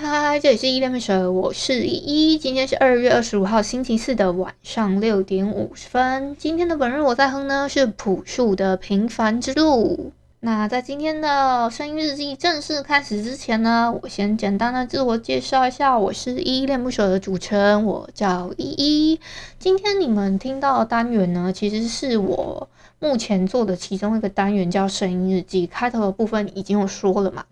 [0.00, 2.38] 嗨嗨，这里是依恋不舍，我是依依。
[2.38, 6.36] 今天是二月二十五号星期四的晚上六点五十分。
[6.38, 10.12] 今天的本日我在哼呢是朴树的平凡之路。
[10.38, 19.20] 那在今天的声音日记正式开始之前呢，我先简单的自我介绍一下，我是依依恋不舍的主持人，我叫依依。
[19.58, 22.68] 今天你们听到的单元呢，其实是我
[23.00, 25.66] 目前做的其中一个单元，叫声音日记。
[25.66, 27.44] 开头的部分已经有说了嘛。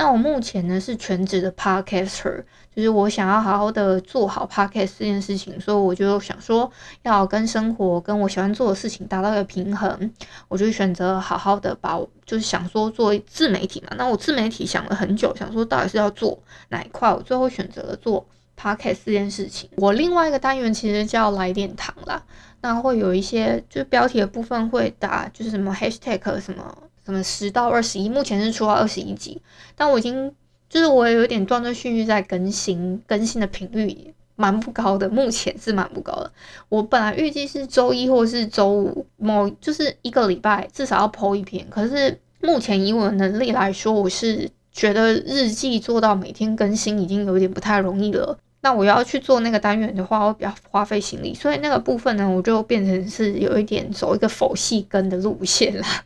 [0.00, 2.42] 那我目前呢是全职的 podcaster，
[2.74, 10.10] 就是我想要好好的做好 podcast 这件事情，所以我就想说要跟生活跟我喜欢做的事情达到一个平衡，
[10.48, 13.94] 我就选择好好的把我就是想说做自媒体嘛。
[13.98, 18.26] 那我自媒体想了很久，想说到底是要做哪一块，我最后选择了做
[18.58, 19.68] podcast 这件事情。
[19.76, 22.22] 我另外一个单元其实叫来点糖啦，
[22.62, 26.74] 那会有一些就是标题的部分会打就是什么 hashtag 什么。
[27.10, 29.42] 什么十到二十一，目前是出到二十一集，
[29.74, 30.32] 但我已经
[30.68, 36.32] 就是我也有点断断续续在更新，更新的频率蛮不高的，目前是蛮不高的。
[36.68, 48.38] 我本来预计是周一或是周五某就是一个礼拜至少要剖一篇，可是目前以我的能力来说，我是觉得日记做到每天更新已经有点不太容易了。
[48.62, 56.04] 那我要去做那个单元的话，我比较花费心力，所以那个部分呢，我就变成是有一点走一个佛系跟的路线啦。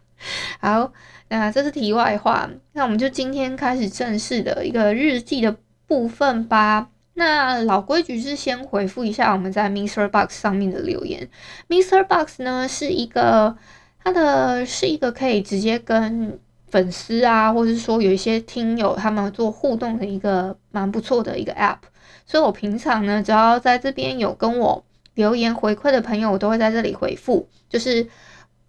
[0.61, 0.93] 好，
[1.29, 6.89] 那这是题外话，那我们就今天开始正式的一个日记的部分吧。
[7.15, 10.09] 那老规矩是先回复一下我们在 Mr.
[10.09, 11.29] Box 上面的留言。
[11.69, 12.05] Mr.
[12.05, 13.57] Box 呢是一个，
[14.03, 21.79] 它的是一个可以直接跟粉丝啊，或者是说有一些听友他们做互动的一个蛮不错的一个 App。
[22.27, 28.09] 所以我平常呢，只要在这边有跟我留言回馈的朋友，我都会在这里回复，就是。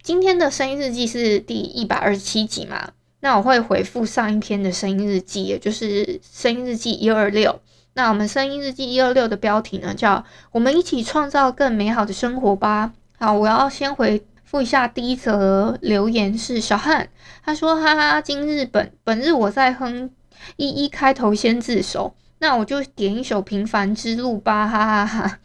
[0.06, 2.90] 今天的声音日记是第一百二十七集嘛？
[3.18, 7.60] 那我会回复上一篇的声音日记，也就是声音日记一二六。
[7.94, 12.92] 那我们声音日记一二六的标题呢，叫“我们一起创造更美好的生活吧”。
[13.18, 17.08] 好，我要先回复一下第一则留言是小汉，
[17.44, 20.08] 他说：“哈哈，今日本本日我在哼
[20.54, 25.38] 一一开头先自首。”那我就点一首《平凡之路》吧，哈哈，哈。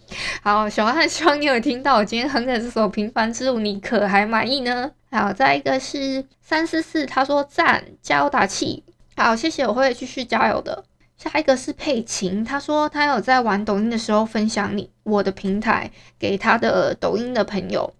[0.43, 4.89] 好，小汉，希望你有听到我今天哼的这首《平凡之路》，你可还满意呢？
[5.11, 8.83] 好，再一个是三四四，他说赞，加油打气。
[9.15, 10.83] 好，谢谢，我会继续加油的。
[11.15, 17.93] 下一个是佩琴，他说他有在玩抖音的时候分享你我的平台给他的抖音的朋友，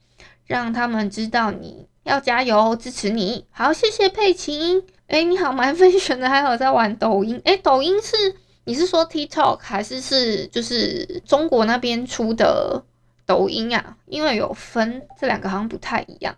[0.47, 3.46] 让他们知道你要加油支持你。
[3.51, 4.81] 好，谢谢佩琴。
[5.09, 7.40] 诶，你好，蛮 分选的，还有在玩抖音。
[7.46, 8.35] 诶，抖音是。
[8.72, 12.82] 你是说 TikTok 还是是就是中国那边出的
[13.26, 13.98] 抖音啊？
[14.06, 16.38] 因为有分这两个好像不太一样。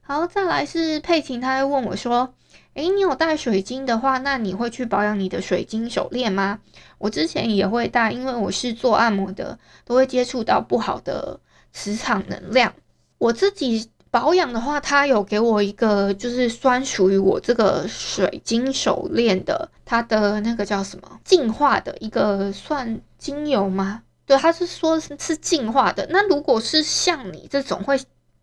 [0.00, 2.34] 好，再来是佩琴，她会问我说
[2.74, 6.58] ：“诶，你有戴水晶的话，那你会去保养你的水晶手链吗？”
[6.98, 11.38] 我之前也会戴，因为我是做按摩的，都会接触到不好的
[11.72, 12.74] 磁场能量。
[13.18, 13.88] 我自己。
[14.10, 24.02] 保养的话，他有给我一个，就是专属于我这个水晶手链的，它的那个叫什么净化的一个算精油吗？
[24.26, 26.06] 对，他是说是是净化的。
[26.10, 28.00] 那如果是像你这种会，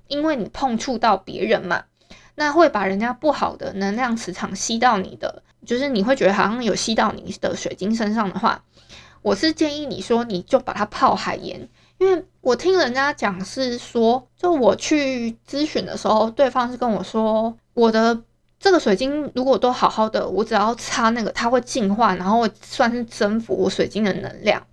[0.08, 1.84] 因为你碰触到别人嘛，
[2.36, 8.63] 那会把人家不好的能量磁场吸到你的，就是你会觉得好像有吸到你的水晶身上的话，
[9.22, 11.68] 我是建议你说你就把它泡海盐。
[12.00, 18.22] 因为我听人家讲是说，就我去咨询的时候，对方是跟我说，我的
[18.60, 24.66] 这个水晶如果都好好的，我只要擦那个，它会净化，然后算是征服我水晶的能量，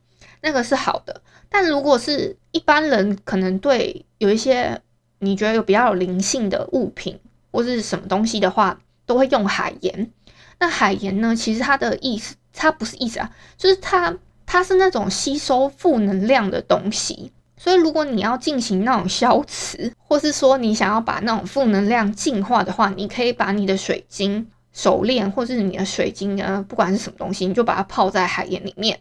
[0.43, 1.23] 那个是好的。
[1.49, 4.81] 但如果是一般人，可能对有一些
[5.21, 7.19] 你觉得有比较有灵性的物品
[7.51, 10.11] 或是什么东西的话，都会用海盐。
[10.59, 14.15] 那海盐呢，其实它的意思，它不是意思啊，就是它。
[14.47, 17.33] 它是那种吸收负能量的东西。
[17.57, 28.99] 所以，如果你要进行那种消磁，或是说你想要把那种负能量净化的话，你可以把你的水晶手链，或是你的水晶呢，不管是什么东西，你就把它泡在海盐里面。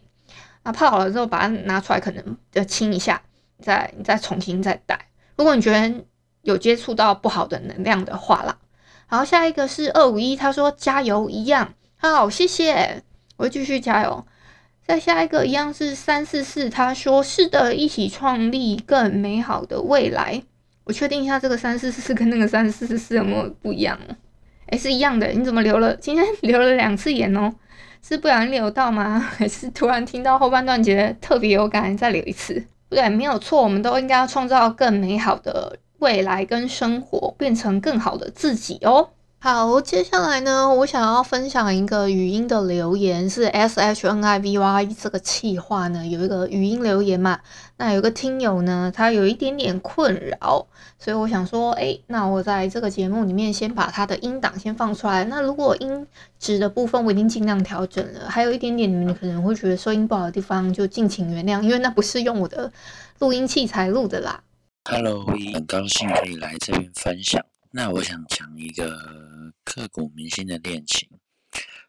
[0.62, 3.20] 那泡好了之后，把它拿出来，可能要清一下，
[3.60, 4.98] 再你再重新再戴。
[5.36, 6.04] 如果你觉得
[6.42, 8.56] 有接触到不好的能量的话啦，
[9.08, 13.02] 然后下一个是二五一，他说加油一样，好，谢谢，
[13.36, 14.24] 我会继续加油。
[14.86, 20.42] 再下一个一样是三四四，他说是的，一起创立更美好的未来。
[20.84, 23.98] 我确定一下，这个三四四跟那个三四四有没有不一样？
[24.66, 25.26] 诶，是一样的。
[25.28, 25.96] 你怎么留了？
[25.96, 27.50] 今天留了两次言哦，
[28.02, 29.18] 是不小心留到吗？
[29.38, 32.62] 还是突然听到后半段觉得特别有感，再留一次？
[32.90, 39.08] 对，没有错，我们都应该要创造更美好的未来跟生活，变成更好的自己哦。
[39.44, 47.38] 好，接下来呢，我想要分享一个语音的留言，是 S H N I V Y 这个企划呢，有一个语音留言嘛。
[47.76, 50.66] 那有个听友呢，他有一点点困扰，
[50.98, 55.24] 所以我想说，哎，那我在这个节目里面先把他的音档先放出来。
[55.24, 56.06] 那如果音
[56.38, 62.72] 质的部分我已经尽量调整了，还有一点点你们可能会觉得收音不好的地方，就敬请原谅，因为那不是用我的
[63.18, 64.40] 录音器材录的啦。
[64.90, 67.44] Hello，很高兴可以来这边分享。
[67.76, 68.96] 那我想讲一个
[69.64, 71.08] 刻骨铭心的恋情。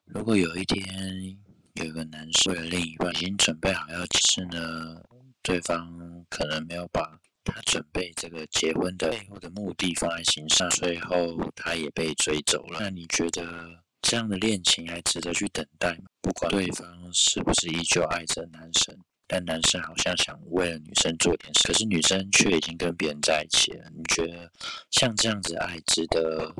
[0.05, 1.37] 如果有一天
[1.73, 5.01] 有一个男生的另一半已经准备好要结婚呢，
[5.41, 12.79] 对方可能没有把他准备这个结婚的背后的目的放在心上，最后他也被追走了。
[12.79, 16.05] 那你觉得这样的恋情还值得去等待吗？
[16.21, 18.97] 不管对方是不是依旧爱着男生。
[19.27, 23.89] 但男生好像想为了女生做点事，可是女生却已经跟别人在一起了。
[23.95, 24.51] 你觉得
[24.91, 26.53] 像这样子爱值得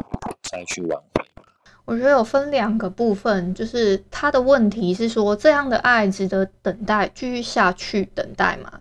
[0.56, 1.26] 再去挽回？
[1.84, 8.72] 我觉得有分两个部分，就是他的问题是说这样的爱值得等待继续下去等待吗？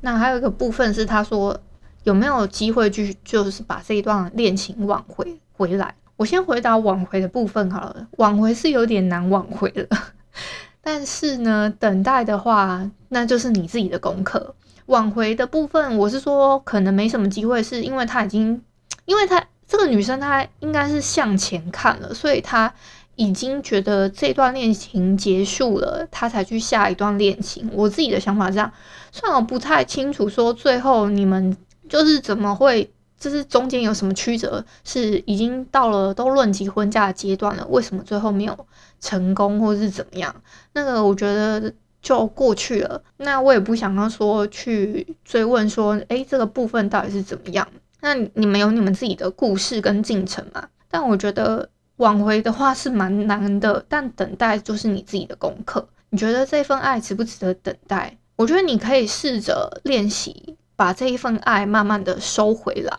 [0.00, 1.58] 那还有一个部分是他说
[2.04, 5.94] 有没有机会继续就是把这一段恋情挽回回来？
[6.16, 9.98] 我先回答挽回的部分好了，挽回是有点难挽回了。
[10.82, 14.54] 但是呢，等待的话，那就是你自己的功课。
[14.86, 18.62] 挽回的部分，我是说可能没什么机会，是因为他已经，
[19.04, 22.70] 因为他这个女生她应该是向前看了，所以她
[23.16, 27.66] 已经觉得这段恋情结束了，她才去下一段恋情。
[27.72, 28.70] 我自己的想法是这样，
[29.10, 31.56] 虽然我不太清楚说最后你们
[31.88, 32.90] 就是怎么会。
[33.18, 38.66] 就是中间有什么曲折，是已经到了都论及婚嫁的阶段了，为什么最后没有
[39.00, 40.34] 成功，或是怎么样？
[40.72, 41.72] 那个我觉得
[42.02, 43.00] 就过去了。
[43.18, 47.68] 那我也不想要说去追问说，诶，这个部分到底是怎么样？
[48.02, 50.68] 那你们有你们自己的故事跟进程嘛？
[50.90, 55.88] 但我觉得挽回的话是蛮难的，但等待就是你自己的功课。
[56.10, 58.18] 你觉得这份爱值不值得等待？
[58.36, 62.98] 我觉得你可以试着练习把这一份爱慢慢的收回来。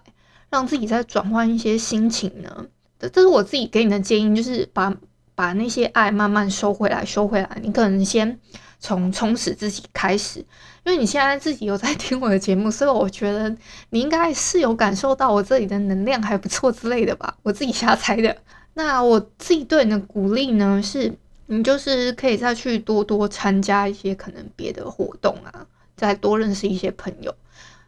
[0.50, 2.68] 让自己再转换一些心情呢？
[3.00, 4.96] 这这是我自己给你的建议，就是把
[5.34, 7.58] 把那些爱慢慢收回来，收回来。
[7.64, 8.40] 你可能先
[8.80, 10.46] 从充实自己开始，
[10.86, 13.50] 因为你现在自己有在听我的节目，所以我觉得
[13.92, 17.36] 你应该是有感受到我这里的能量还不错之类的吧？
[17.44, 18.36] 我自己瞎猜的。
[18.74, 21.14] 那我自己对你的鼓励呢，是
[21.46, 25.66] 你就是可以再去多多参加一些可能别的活动啊，
[25.96, 27.34] 再多认识一些朋友。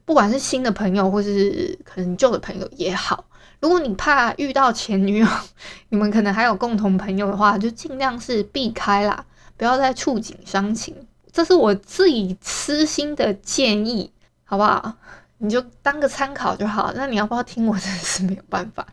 [0.06, 3.26] 不管是新的朋友，或是可能旧的朋友也好，
[3.60, 5.28] 如果你怕遇到前女友，
[5.90, 9.26] 你们可能还有共同朋友的话，就尽量是避开啦，
[9.58, 10.96] 不要再触景伤情。
[11.36, 14.10] 这是我自己私心的建议，
[14.46, 14.94] 好不好？
[15.40, 16.94] 你就当个参考就好。
[16.96, 17.68] 那你要不要听？
[17.68, 18.88] 我真的是没有办法，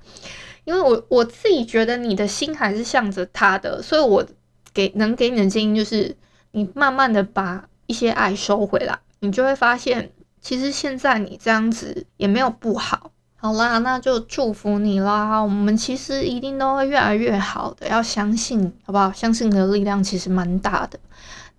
[0.65, 4.27] 因为我我自己觉得你的心还是向着他的，所以我
[4.75, 6.17] 给能给你的建议就是，
[6.51, 10.11] 你慢慢的把一些爱收回来，你就会发现。
[10.41, 15.39] 其实现在你这样子也没有不好，好啦，那就祝福你啦。
[15.39, 19.13] 我们其实一定都会越来越好的，要相信，好不好？
[19.13, 20.99] 相信你的力量其实蛮大的。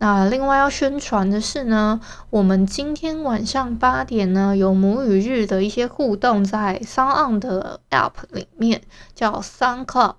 [0.04, 1.98] 那另外要宣传的是呢，
[2.30, 8.82] 我们今天晚上八点呢有母语日的一些互动，在 SoundOn 的 App 里面
[9.16, 10.16] 叫 Sound Club。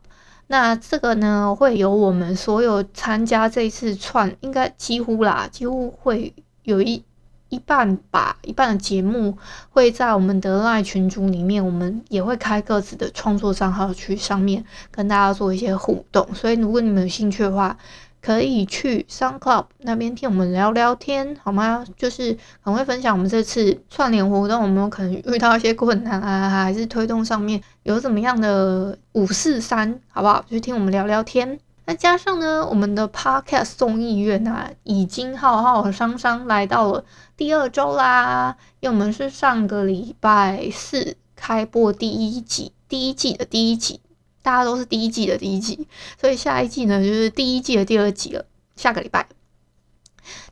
[0.47, 7.05] 那这个呢会有我们所有参加这次串，应该几乎啦，几乎会有一。
[7.51, 9.39] 一半吧，一半的节目
[9.71, 16.27] 会在我们的 LINE 群组里面，我们也会开各自的创作账号去上面跟大家做一些互动。
[16.35, 17.77] 所以如果你们有兴趣的话，
[18.25, 21.85] 可以去 Sun Club 那边听我们聊聊天，好吗？
[21.95, 30.43] 就是很会分享我们这次串联活动，我们可能遇到一些困难啊，还是推动上面有怎么样的五四三，好不好？
[30.49, 31.61] 就听我们聊聊天。
[31.85, 37.05] 那加上呢，我们的 Podcast 众议院啊，已经浩浩汤汤来到了
[37.37, 38.57] 第二周啦。
[38.81, 44.01] 因为我们是上个礼拜四开播第一季，第一季的第一集，
[44.45, 45.89] 大家都是第一季的第一集，
[46.21, 48.45] 所以下一季呢就是第一季的第二集了。
[48.77, 49.27] 下个礼拜，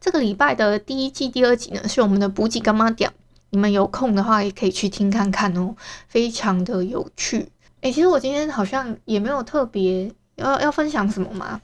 [0.00, 3.12] 这个礼拜的第一季第二集呢是我们的补给干妈点，
[3.50, 5.76] 你们有空的话也可以去听看看哦，
[6.08, 7.50] 非常的有趣。
[7.82, 11.60] 诶、其实我今天好像也没有特别要要分享什么嘛。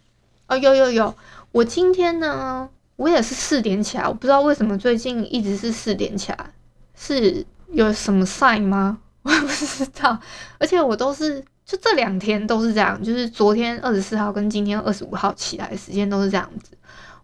[0.48, 1.14] 哦，有有有，
[1.52, 6.52] 我今天呢，我也是四点起来，我不知道为什么最近一直是四点起来，
[6.94, 8.98] 是有什么赛吗？
[9.22, 10.20] 我也不知道，
[10.58, 16.70] 而且我都是就这两天都是这样，就是昨天二十四号跟今天二十五号起来的时间都是这样子。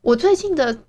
[0.02, 0.80] 我最近的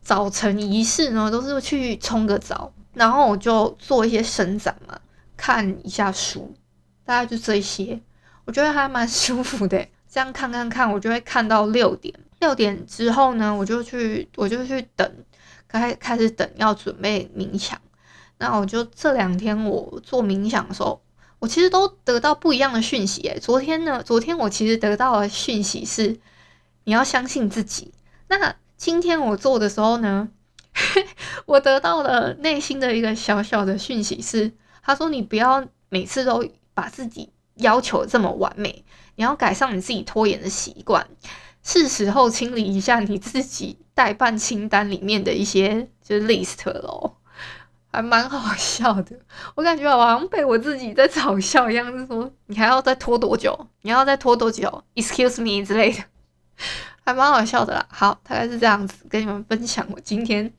[0.00, 4.98] 早晨仪式呢，都是去冲个澡，然后我就做一些伸展嘛，
[5.36, 6.54] 看一下书。
[7.04, 8.00] 大概就这些，
[8.46, 9.86] 我觉得还蛮 舒服的。
[10.10, 12.14] 这样看看看，我就会看到六点。
[12.40, 15.06] 六点之后呢，我就去，我就去等，
[15.68, 17.78] 开开始等，要准备冥想。
[18.38, 21.02] 那我就这两天我做冥想的时候，
[21.42, 23.20] 我其实都得到不一样的讯息。
[23.22, 26.20] 诶，昨天呢，昨天我其实得到的讯息是，
[26.84, 27.92] 你要相信自己。
[28.28, 30.28] 那今天我做的时候呢，
[31.46, 34.52] 我得到了内心的一个小小的讯息是，
[34.84, 36.48] 他说你不要每次都。
[36.74, 38.82] 把自己要求这么完美，
[39.16, 41.06] 你要改善你自己拖延的习惯，
[41.62, 47.12] 是时候清理一下你自己待办清单里面的一些就是 list 喽，
[47.92, 49.16] 还蛮好笑的。
[49.54, 53.56] 我感觉好像被我自己在嘲笑一样，就是说你还要再拖多久？
[53.82, 56.02] 你要再拖多久？Excuse me 之类的，
[57.04, 57.86] 还蛮好笑的啦。
[57.90, 60.52] 好，大概是这样子跟你们分享我今天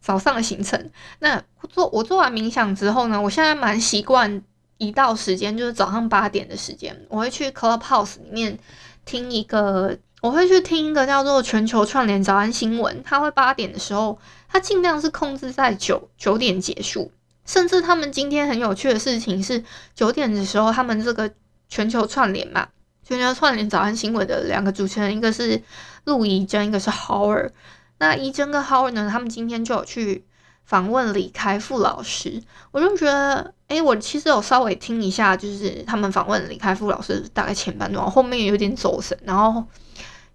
[0.00, 0.90] 早上的行程。
[1.20, 4.42] 那做我做完冥想之后呢，我现在蛮习惯。
[4.82, 8.58] 一到时间就是早上八点的时间，我会去 Clubhouse 里面
[9.04, 13.02] 听一个，我会去听一个叫做全球串联早安新闻。
[13.02, 14.18] 他会八点的时候，
[14.50, 17.12] 他尽量是控制在九九点结束，
[17.46, 19.62] 甚至他们今天很有趣的事情是
[19.94, 21.30] 九点的时候，他们这个
[21.68, 22.68] 全球串联嘛，
[23.04, 25.62] 全球串联早安新闻的两个主持人，一个是
[26.04, 27.50] 陆怡真，一个是 Howard。
[27.98, 30.24] 那怡真跟 Howard 呢，他们今天就有去。
[30.66, 32.40] 访问李开复老师，
[32.70, 39.64] 我就觉得，哎、我其实有稍微听一下，就是他们访问李开复老师大概前半段，后面有点走神，然后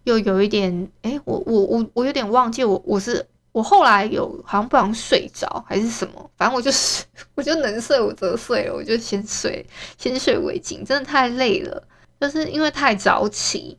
[0.04, 9.66] 又有一点，哎、我我我我有点忘记我我是我后来有好像不想睡着还是什么，反正我就是 我就能睡我则睡了，我就先睡，
[9.98, 11.82] 先睡为敬，真的太累了，
[12.20, 13.78] 就是因为太早起，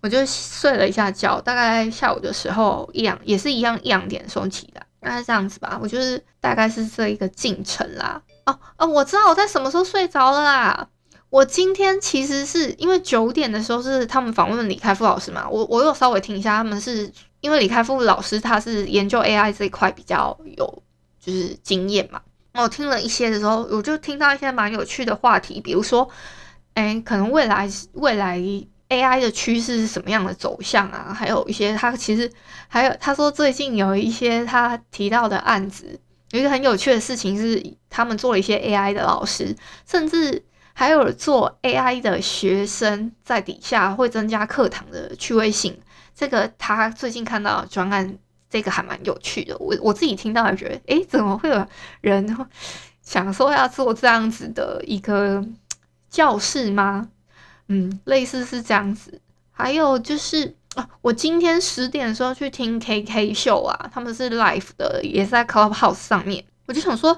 [0.00, 4.80] 我就睡了一下觉，大概下午的时候一两也是一样一两点的时候起的。
[5.00, 8.22] 大概这样子吧，我就是大概是这一个进程啦。
[8.46, 10.88] 哦哦，我知道我在什么时候睡着了啦。
[11.30, 20.82] 我今天其实是因为九点的时候是他们访问李开复老师嘛，我我有稍微听一下，他们是因为李开复老师他是研究 AI 这一块比较有
[21.20, 22.20] 就是经验嘛。
[22.54, 26.08] 我听了一些的时候，我就听到一些蛮有趣的话题，比如说，
[26.74, 28.42] 哎，可能未来未来。
[28.88, 31.12] AI 的趋势是什么样的走向啊？
[31.14, 32.32] 还有一些他其实
[32.68, 39.54] 还有他说最近有一些他提到的案子，有一个很有趣的事情是，他们做了一些 AI 的老师，
[39.86, 40.42] 甚至
[40.78, 45.76] 还有做 AI 的学生在底下会增加课堂的趣味性。
[46.14, 48.16] 这个他最近看到专案，
[48.48, 49.58] 这个还蛮有趣的。
[49.58, 51.66] 我我自己听到还觉得，诶，怎么会有
[52.00, 52.46] 人
[53.02, 55.44] 想说要做这样子的一个
[56.08, 57.08] 教室吗？
[57.66, 59.20] 嗯，类似是这样子，
[59.50, 67.12] 还有就是啊，我今天十点的时候去听 KK 秀啊，他们是 live 的，也是在 Clubhouse 上面，我就想说，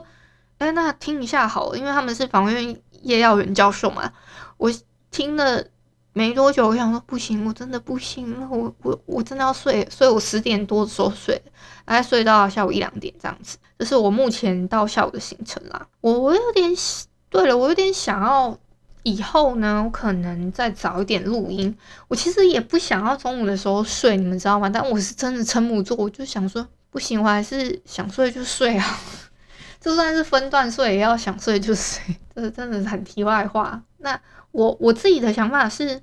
[0.56, 4.12] 哎、欸，那听一下好了，因为他们是访问叶耀元教授嘛，
[4.56, 4.72] 我
[5.10, 5.64] 听了
[6.12, 11.40] 没多久，我想说不行，我真的不行了，我我我真的要睡，所以我十点多的时候睡，
[11.84, 15.86] 大概睡到下午一两点这样子，这是我目前到下午的行程啦。
[16.00, 16.70] 我我有点，
[17.28, 18.58] 对了，我有点想要。
[19.02, 21.74] 以后呢，我可能再早一点录音。
[22.06, 24.68] 我其实也不想要中午的时候睡，你们知道吗？
[24.68, 28.98] 但我是真的撑不住，我就想说，不行，我还是想睡就睡啊。
[29.80, 32.14] 就算是分段睡，也要想睡就睡。
[32.36, 33.82] 这真的是很题外话。
[33.98, 34.20] 那
[34.52, 36.00] 我我自己的想法是，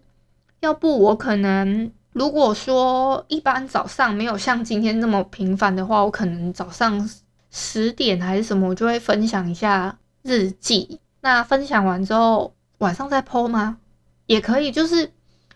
[0.59, 7.09] 要不我可能如果说一般早上没有像今天那么频繁的话，我可能早上
[7.51, 10.99] 十点还是什么，我就会分享一下日记。
[11.21, 12.53] 那分享完之后。
[12.79, 13.79] 晚上再剖吗？
[14.27, 15.11] 也可以，就是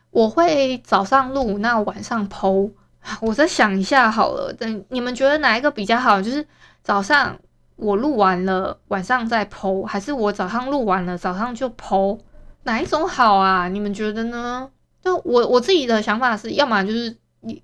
[0.10, 2.72] 我会早上录，那晚上剖。
[3.22, 6.20] 我再想一下好了，等你们觉得哪一个比较好？
[6.20, 6.44] 就是
[6.82, 7.38] 早上
[7.82, 12.20] 我录完了，晚上再 po，还是我早上录完了，早上就 po？
[12.64, 13.68] 哪一种好啊？
[13.68, 14.70] 你们觉得呢？
[15.04, 17.18] 就我我自己的想法是，要么就是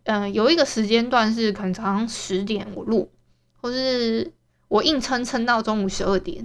[0.06, 3.12] 嗯、有一个时间段是可能早上十点我录，
[3.62, 4.34] 或是
[4.70, 6.38] 我硬撑撑到中午十二点，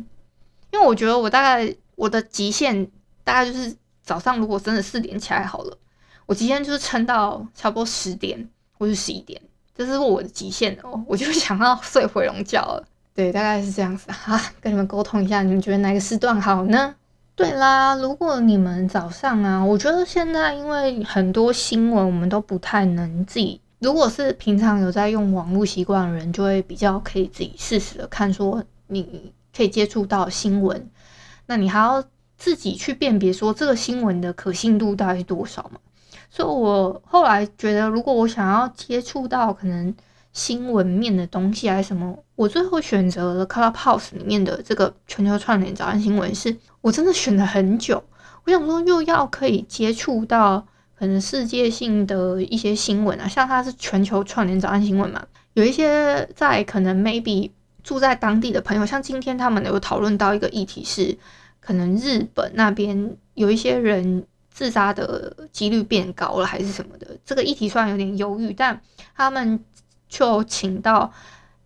[0.71, 2.87] 因为我觉得我大概我的极限
[3.25, 5.79] 大概就是早上如果真的四点起来好了，
[6.27, 9.41] 我极限就是撑到差不多十点或是十一点，
[9.75, 12.85] 这是我的极限哦，我就想要睡回笼觉了。
[13.15, 16.95] 对，大概是这样子哈，跟你们沟通一下，你们觉得哪个时段好呢？
[17.35, 30.89] 对啦，如果你们早上啊，我觉得现在因为很多新闻我们都不太能自己，如果是平常有在用网络习惯的人，就会比较可以自己适时的看说你可以接触到新闻，
[31.45, 32.03] 那你还要
[32.39, 35.79] 自己去辨别说这个新闻的可信度大概是多少嘛？
[36.31, 39.95] 所以我后来觉得，如果我想要接触到可能。
[40.33, 42.19] 新闻面的东西还是什么？
[42.37, 48.03] 我最后选择了 Clubhouse 里面的这个全球串联早安新闻，是我真的选了很久。
[48.45, 50.67] 我想说，又要可以接触到
[50.99, 55.23] 可能世界性的一些新闻啊，像它是全球串联早安新闻嘛，
[55.53, 57.51] 有一些在可能 maybe
[57.83, 61.19] 住在当地的朋友，像今天他们有讨论到一个议题是，
[61.61, 67.07] 可能日本那边有一些人自杀的几率变高了，还是什么的。
[67.25, 68.81] 这个议题虽然有点忧郁，但
[69.15, 69.63] 他们。
[70.13, 71.11] 就请到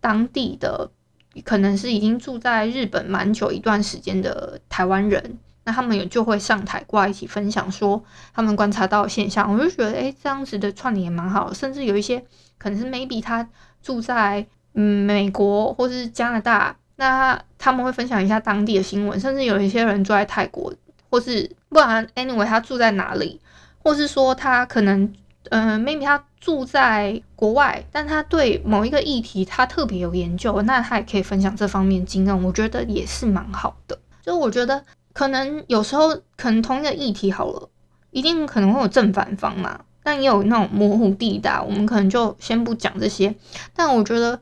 [0.00, 0.88] 当地的，
[1.44, 8.00] 可能是已经住在日本蛮久一段时间的台湾人，那他们也就会上台过来一起分享说
[8.32, 9.52] 他们观察到的现象。
[9.52, 11.52] 我就觉得，诶，这样子的串联也蛮好。
[11.52, 12.24] 甚至有一些
[12.56, 13.48] 可能是 maybe 他
[13.82, 19.18] 住在嗯美国或是加拿大，那他们会分享一下当地的新闻。
[19.18, 20.72] 甚至有一些人住在泰国，
[21.10, 23.40] 或是不然 anyway 他住在哪里，
[23.82, 25.12] 或是说他可能。
[25.50, 33.98] 嗯、呃，maybe 他住在国外，但他对某一个议题他特别有研究，那他也可以分享这方面经验，我觉得也是蛮好的。
[34.22, 37.68] 就我觉得可能有时候可能同一个议题好了，
[38.10, 43.34] 一定可能会有正反方嘛，但也有那种模糊地带，我们可能就先不讲这些。
[43.74, 44.40] 但我觉得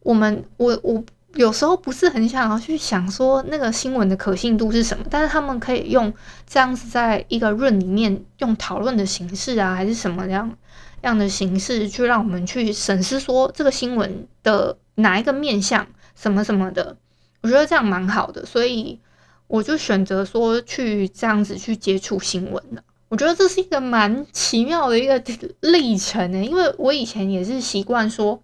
[0.00, 1.02] 我们我我。
[1.34, 6.12] 有时候不是很想要去想说那个新闻的可信度是什么，但是他们可以用
[6.44, 10.50] 这样子在一个论里面用讨论的形式啊，还是什么样
[11.02, 16.96] 样的形式去让我们去审视说这个新闻的哪一个面向什么什么的，
[17.42, 18.98] 我觉得这样蛮好的，所以
[19.46, 22.82] 我就选择说去这样子去接触新闻了。
[23.08, 25.22] 我觉得这是一个蛮奇妙的一个
[25.60, 28.42] 历程呢，因为我以前也是习惯说。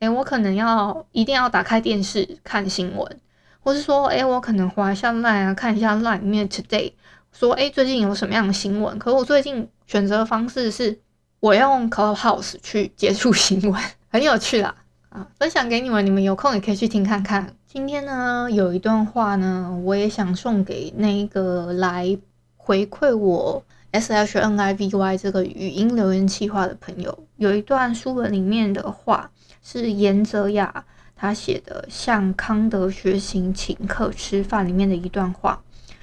[0.00, 3.20] 诶、我可能要一定要打开电视看新闻，
[3.60, 6.94] 或是说，诶、我可能滑一下 Line 啊，看一下 Line 里面 Today，
[7.32, 8.98] 说，诶、最近有什么样的新闻？
[8.98, 10.98] 可是我最近选择的方式是，
[11.40, 14.74] 我用 Clubhouse 去接触新闻，很有趣啦，
[15.10, 17.54] 啊，分享给你们，你们有空也可以去听看看。
[17.66, 22.18] 今天呢，有一段话呢，我也想送给那个来
[22.56, 29.30] 回馈我 S H N I V Y 这个语音留言企划的朋友，有一段书本里面的话。
[29.72, 35.62] 是严泽雅他写的《向康德学习，请客吃饭》里面的一段话。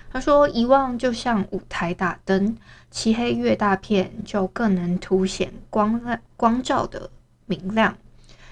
[0.09, 2.55] 他说：“遗忘就像舞台打灯，
[2.89, 7.09] 漆黑越大片，就更能凸显光亮光照的
[7.45, 7.97] 明亮。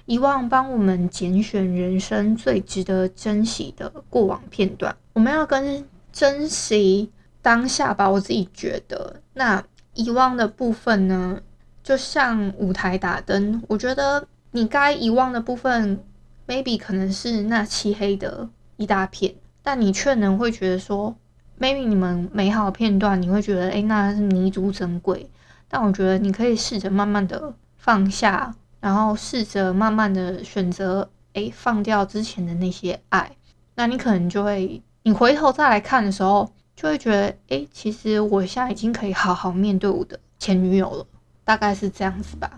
[0.05, 4.93] 遗忘帮我们拣选人生最值得珍惜的过往片段。
[5.13, 7.09] 我们要跟珍惜
[7.41, 8.09] 当下吧。
[8.09, 11.39] 我自己觉得，那遗忘的部分呢，
[11.81, 16.01] 就像舞台打灯，我觉得。”你该遗忘的部分
[16.47, 21.13] ，maybe 可能是那漆黑的一大片，但你却能会觉得说
[21.59, 25.29] ，maybe 你们美好片段，你会觉得，诶、那是弥足珍贵。
[25.67, 33.35] 但我觉得你可以试着慢慢的放下，然后试着慢慢的选择，诶、放掉之前的那些爱，
[33.75, 41.05] 那你可能就会，你回头再来看的时候，就会觉得，诶、其实我现在已经可以好好面对我的前女友了，
[41.43, 42.49] 大概是这样子吧。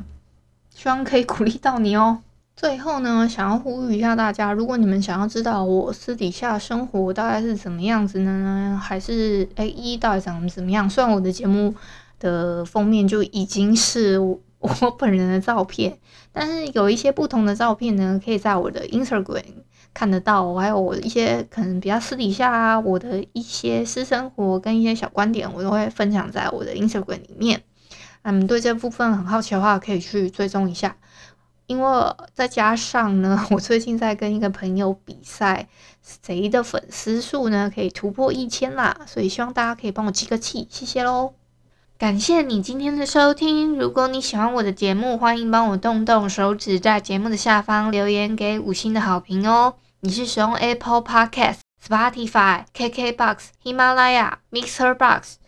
[0.77, 2.19] 希望可以鼓励到你哦。
[2.55, 8.79] 最后呢，想要呼吁一下大家，如果你们想要知道我私底下生活大概是怎么样子呢？
[8.79, 10.87] 还是诶，一到底长得怎么样？
[10.87, 11.73] 虽然我的节目
[12.19, 14.39] 的封面就已经是我
[14.99, 15.97] 本人的照片，
[16.31, 19.43] 但是有一些不同的照片呢，可以在我的 Instagram
[19.95, 20.43] 看得到。
[20.43, 27.63] 我还有我一些可能比较私底下啊，我的一些私生活跟一些小观点，我都会分享在我的 Instagram 里面。
[28.29, 30.97] 嗯，对这部分很好奇的话，可以去追踪一下。
[31.65, 35.69] 因为再加上呢， 我最近在跟一个朋友比赛，
[36.03, 41.35] 谁的粉丝数呢可以突破一千啦，所以希望大家可以帮我集个气，谢谢喽。
[41.97, 49.75] 感谢你今天的收听，如果你喜欢我的节目，欢迎帮我动动手指，在节目的下方留言给五星的好评哦。
[50.01, 55.46] 你是使用 Apple Podcast、Spotify、KKBox、喜马拉雅、Mixer Box。